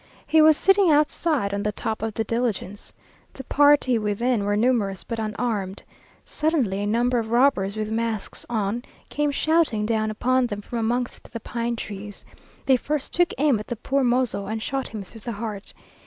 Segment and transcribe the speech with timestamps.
[0.25, 2.91] He was sitting outside, on the top of the diligence.
[3.33, 5.83] The party within were numerous but unarmed.
[6.25, 11.31] Suddenly a number of robbers with masks on came shouting down upon them from amongst
[11.31, 12.25] the pine trees.
[12.65, 15.71] They first took aim at the poor mozo, and shot him through the heart.